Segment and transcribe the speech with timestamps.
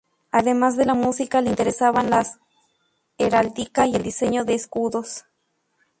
[0.31, 2.25] Además de la música, le interesaban la
[3.19, 5.25] heráldica y el diseño de escudos.